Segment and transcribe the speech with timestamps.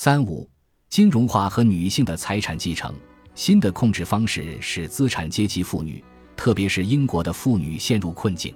[0.00, 0.48] 三五，
[0.88, 2.94] 金融化和女性的财产继承。
[3.34, 6.04] 新的控制方式使资产阶级妇女，
[6.36, 8.54] 特别是英国的妇女陷入困境。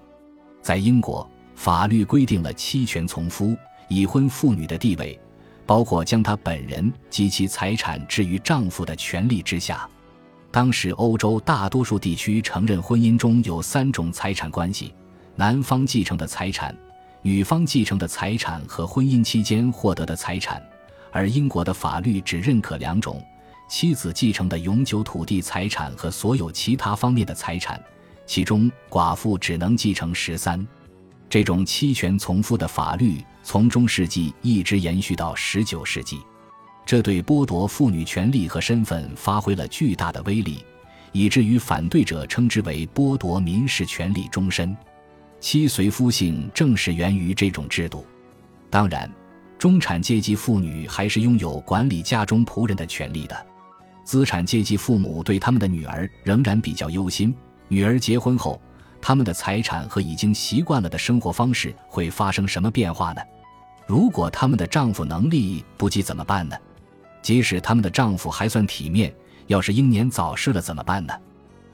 [0.62, 3.56] 在英国，法律规定了妻权从夫、
[3.88, 5.18] 已婚妇女的地位，
[5.66, 9.90] 包括将她本人及其财产置于丈夫的权利之下。
[10.52, 14.95] 当时，欧洲大多数地区承认婚姻中有三种财产关系：
[15.34, 16.72] 男方继承的财产、
[17.20, 20.62] 女方继承的财产和婚姻期间获得的财产，
[21.12, 23.22] 而英国的法律只认可两种。
[23.68, 27.82] 妻子继承的永久土地财产和所有其他方面的财产，
[28.27, 30.66] 其中寡妇只能继承十三。
[31.30, 36.20] 这种妻权从夫的法律从中世纪一直延续到十九世纪，
[36.84, 40.62] 这对剥夺妇女权利和身份发挥了巨大的威力，
[41.12, 44.76] 以至于反对者称之为剥夺民事权利终身。
[45.40, 48.04] 妻随夫姓正是源于这种制度。
[48.68, 49.10] 当然，
[49.62, 53.47] 中产阶级妇女还是拥有管理家中仆人的权利的。
[54.02, 57.32] 资产阶级父母对他们的女儿仍然比较忧心。
[57.69, 58.60] 女儿结婚后，
[59.01, 63.23] 他们的财产和已经习惯了的生活方式会发生什么变化呢？
[63.87, 66.56] 如果他们的丈夫能力不济怎么办呢？
[67.22, 69.15] 即使他们的丈夫还算体面，
[69.47, 71.15] 要是英年早逝了怎么办呢？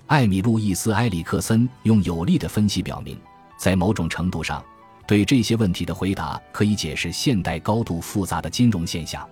[0.09, 3.19] 艾米·路易斯·埃里克森用有力的分析表明，
[3.57, 4.63] 在某种程度上，
[5.09, 9.29] 对这些问题的回答可以解释现代高度复杂的金融现象。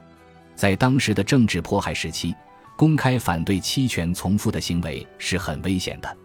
[0.56, 2.34] 在当时的政治迫害时期。
[2.78, 6.16] 公开反对期权从夫的行为是很危险的。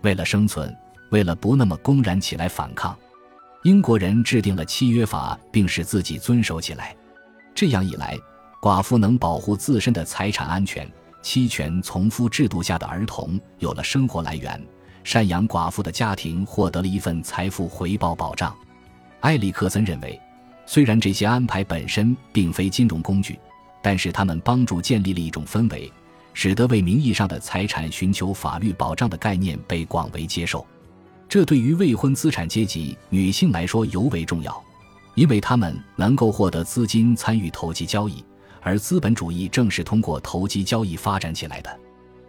[0.00, 0.76] 为了生存，
[1.12, 2.98] 为了不那么公然起来反抗，
[3.62, 6.96] 英国人制定了契约法，并使自己遵守起来。
[7.54, 8.18] 这样一来，
[8.60, 10.90] 寡妇能保护自身的财产安全，
[11.22, 14.60] 期权从夫制度下的儿童有了生活来源，
[15.04, 18.52] 赡养寡妇的家庭获得了一份财富回报保障。
[19.22, 20.20] 埃里克森认为，
[20.66, 23.36] 虽然这些安排本身并非金融工具。
[23.84, 25.92] 但是他们帮助建立了一种氛围，
[26.32, 30.64] 使得为名义上的财产寻求法律保障的概念被广为接受。
[31.28, 34.62] 这对于未婚资产阶级女性来说尤为重要，
[35.16, 38.24] 因为她们能够获得资金参与投机交易，
[38.60, 41.80] 而资本主义正是通过投机交易发展起来的。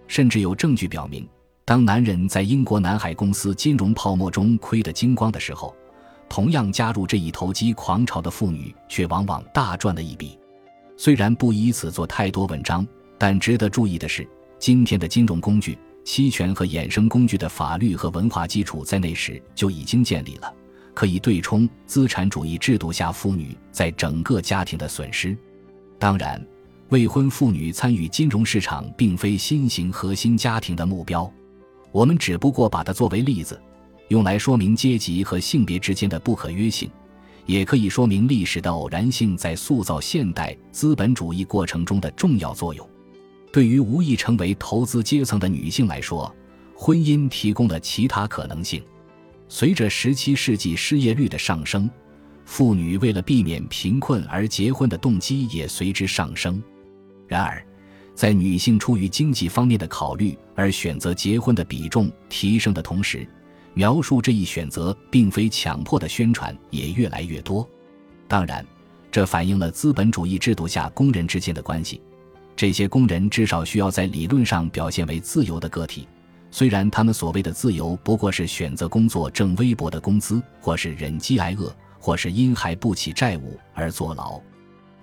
[0.07, 1.29] 甚至有证据表明，
[1.65, 5.75] 当男人在英国南海公司金融泡沫中亏得精光的时候，
[6.33, 10.35] 同样加入这一投机狂潮的妇女却往往大赚了一笔。
[10.97, 12.83] 虽然不以此做太多文章，
[13.19, 14.27] 但值得注意的是，
[14.57, 20.51] 今天的金融工具、期权和衍生工具的法律和文化基础在那时就已经建立了，
[20.95, 25.38] 可以对冲资产主义制度下妇女在整个家庭的损失。
[26.00, 26.44] 当然，
[26.89, 31.31] 未婚妇女参与金融市场并非新型核心家庭的目标，
[31.91, 33.61] 我们只不过把它作为例子，
[34.09, 36.89] 用来说明阶级和性别之间的不可约性。
[37.45, 42.89] 也可以说明历史的偶然性在塑造现代资本主义过程中的重要作用。
[43.51, 46.33] 对于无意成为投资阶层的女性来说，
[46.73, 48.81] 婚姻提供了其他可能性。
[49.49, 51.89] 随着十七世纪失业率的上升，
[52.45, 56.63] 妇女为了避免贫困而结婚的动机也随之上升。
[57.27, 57.61] 然而，
[58.15, 63.27] 在女性出于经济方面的考虑而选择结婚的比重提升的同时，
[63.73, 67.67] 描述这一选择并非强迫的宣传也越来越多，
[68.28, 68.66] 当然，
[69.11, 72.01] 这反映了资本主义制度下工人之间的关系。
[72.56, 76.07] 这些工人至少需要在理论上表现为自由的个体，
[76.51, 84.39] 虽然他们所谓的自由不过是选择工作挣微薄的工资，或是忍饥挨饿，或是因还不起债务而坐牢。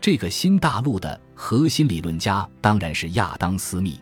[0.00, 4.00] 这个新大陆的核心理论家当然是亚当·斯密，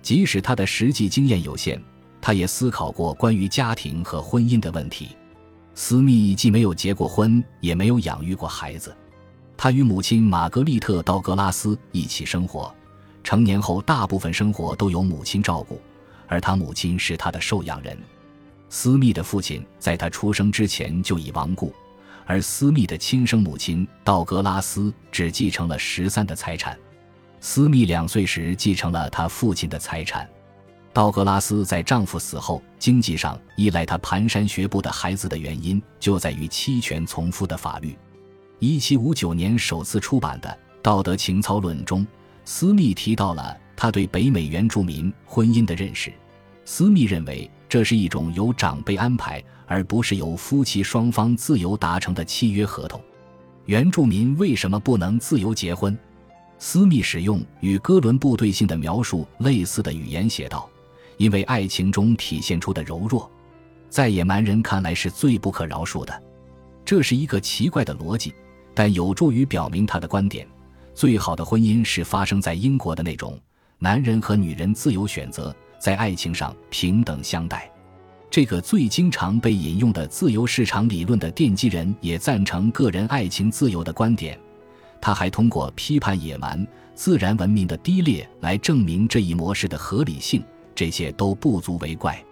[0.00, 1.78] 即使他的实际经验有限。
[2.20, 5.16] 他也思考过关于家庭和婚姻的问题。
[5.74, 8.94] 斯密既没有结过婚，也没有养育过孩子。
[9.56, 12.74] 他与母亲玛格丽特·道格拉斯一起生活，
[13.22, 15.80] 成年后大部分生活都由母亲照顾，
[16.26, 17.96] 而他母亲是他的受养人。
[18.68, 21.72] 斯密的父亲在他出生之前就已亡故，
[22.26, 26.78] 而斯密的亲生母亲道格拉斯只继承了十三的财产。
[27.40, 30.28] 斯密两岁时继承了他父亲的财产。
[30.98, 37.96] 道格拉斯在丈夫死后，经济上依赖他蹒跚学步的孩子的原因，就在于妻权从夫的法律。
[38.58, 40.48] 一七五九年首次出版的
[40.82, 42.04] 《道德情操论》中，
[42.44, 46.12] 斯密提到了他对北美原住民婚姻的认识。
[46.64, 53.00] 斯密认为，这是一种由长辈安排，而不是由夫妻双方自由达成的契约合同。
[53.66, 55.96] 原住民为什么不能自由结婚？
[56.58, 60.68] 斯密使用与哥伦布对性的描述类似的语言写道。
[61.18, 63.30] 因为爱情中体现出的柔弱，
[63.90, 66.22] 在野蛮人看来是最不可饶恕的。
[66.84, 68.32] 这是一个奇怪的逻辑，
[68.72, 70.48] 但有助于表明他的观点。
[70.94, 73.38] 最好的婚姻是发生在英国的那种，
[73.78, 77.70] 男人和女人自由选择，在爱情上平等相待。
[78.30, 84.38] 这个最经常被引用的自由市场理论的奠基人也赞成个人爱情自由的观点。
[85.00, 90.42] 他还通过批判野蛮自然文明的低劣来证明这一模式的合理性。
[90.78, 92.24] 这些都不足为怪。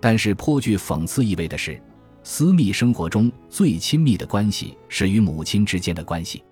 [0.00, 1.80] 但是颇具讽刺意味的是，
[2.24, 6.42] 私密生活中最亲密的关系是与母亲之间的关系。